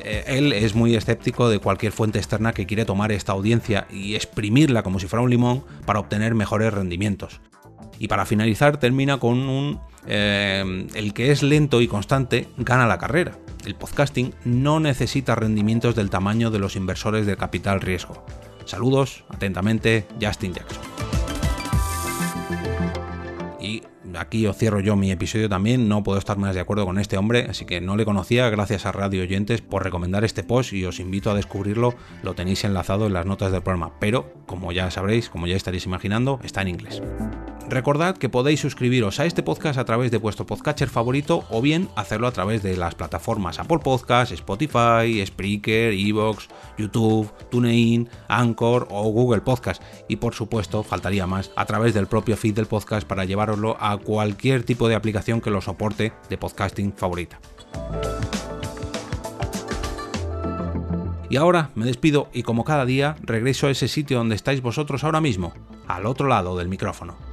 eh, 0.00 0.24
él 0.26 0.52
es 0.52 0.74
muy 0.74 0.94
escéptico 0.94 1.50
de 1.50 1.58
cualquier 1.58 1.92
fuente 1.92 2.18
externa 2.18 2.52
que 2.52 2.66
quiere 2.66 2.84
tomar 2.84 3.12
esta 3.12 3.32
audiencia 3.32 3.86
y 3.90 4.14
exprimirla 4.14 4.82
como 4.82 4.98
si 4.98 5.06
fuera 5.06 5.22
un 5.22 5.30
limón 5.30 5.64
para 5.84 5.98
obtener 5.98 6.34
mejores 6.34 6.72
rendimientos. 6.72 7.40
Y 7.98 8.08
para 8.08 8.24
finalizar 8.24 8.78
termina 8.78 9.18
con 9.18 9.38
un... 9.38 9.80
Eh, 10.06 10.86
el 10.94 11.12
que 11.12 11.32
es 11.32 11.42
lento 11.42 11.82
y 11.82 11.88
constante 11.88 12.48
gana 12.56 12.86
la 12.86 12.96
carrera 12.96 13.32
el 13.66 13.74
podcasting 13.74 14.34
no 14.44 14.80
necesita 14.80 15.34
rendimientos 15.34 15.94
del 15.94 16.10
tamaño 16.10 16.50
de 16.50 16.58
los 16.58 16.76
inversores 16.76 17.26
de 17.26 17.36
capital 17.36 17.80
riesgo. 17.80 18.24
Saludos, 18.64 19.24
atentamente, 19.28 20.06
Justin 20.20 20.54
Jackson. 20.54 20.82
Y 23.60 23.82
aquí 24.16 24.46
os 24.46 24.56
cierro 24.56 24.80
yo 24.80 24.96
mi 24.96 25.10
episodio 25.10 25.48
también, 25.48 25.88
no 25.88 26.02
puedo 26.02 26.18
estar 26.18 26.36
más 26.36 26.54
de 26.54 26.60
acuerdo 26.60 26.84
con 26.84 26.98
este 26.98 27.16
hombre, 27.16 27.46
así 27.48 27.64
que 27.64 27.80
no 27.80 27.96
le 27.96 28.04
conocía, 28.04 28.50
gracias 28.50 28.86
a 28.86 28.92
Radio 28.92 29.22
Oyentes 29.22 29.62
por 29.62 29.84
recomendar 29.84 30.24
este 30.24 30.42
post 30.42 30.72
y 30.72 30.84
os 30.84 31.00
invito 31.00 31.30
a 31.30 31.34
descubrirlo, 31.34 31.94
lo 32.22 32.34
tenéis 32.34 32.64
enlazado 32.64 33.06
en 33.06 33.14
las 33.14 33.26
notas 33.26 33.52
del 33.52 33.62
programa, 33.62 33.92
pero 34.00 34.32
como 34.46 34.72
ya 34.72 34.90
sabréis, 34.90 35.28
como 35.28 35.46
ya 35.46 35.56
estaréis 35.56 35.86
imaginando, 35.86 36.40
está 36.42 36.62
en 36.62 36.68
inglés. 36.68 37.02
Recordad 37.70 38.16
que 38.16 38.30
podéis 38.30 38.60
suscribiros 38.60 39.20
a 39.20 39.26
este 39.26 39.42
podcast 39.42 39.78
a 39.78 39.84
través 39.84 40.10
de 40.10 40.16
vuestro 40.16 40.46
podcatcher 40.46 40.88
favorito 40.88 41.44
o 41.50 41.60
bien 41.60 41.90
hacerlo 41.96 42.26
a 42.26 42.32
través 42.32 42.62
de 42.62 42.78
las 42.78 42.94
plataformas 42.94 43.58
Apple 43.58 43.80
Podcasts, 43.84 44.32
Spotify, 44.32 45.22
Spreaker, 45.26 45.92
Evox, 45.92 46.48
YouTube, 46.78 47.30
TuneIn, 47.50 48.08
Anchor 48.28 48.88
o 48.90 49.02
Google 49.10 49.42
Podcast. 49.42 49.82
Y 50.08 50.16
por 50.16 50.34
supuesto, 50.34 50.82
faltaría 50.82 51.26
más, 51.26 51.50
a 51.56 51.66
través 51.66 51.92
del 51.92 52.06
propio 52.06 52.38
feed 52.38 52.54
del 52.54 52.64
podcast 52.64 53.06
para 53.06 53.26
llevaroslo 53.26 53.76
a 53.78 53.98
cualquier 53.98 54.62
tipo 54.62 54.88
de 54.88 54.94
aplicación 54.94 55.42
que 55.42 55.50
lo 55.50 55.60
soporte 55.60 56.14
de 56.30 56.38
podcasting 56.38 56.94
favorita. 56.94 57.38
Y 61.28 61.36
ahora 61.36 61.70
me 61.74 61.84
despido 61.84 62.30
y 62.32 62.44
como 62.44 62.64
cada 62.64 62.86
día 62.86 63.16
regreso 63.20 63.66
a 63.66 63.70
ese 63.70 63.88
sitio 63.88 64.16
donde 64.16 64.36
estáis 64.36 64.62
vosotros 64.62 65.04
ahora 65.04 65.20
mismo, 65.20 65.52
al 65.86 66.06
otro 66.06 66.28
lado 66.28 66.56
del 66.56 66.68
micrófono. 66.68 67.27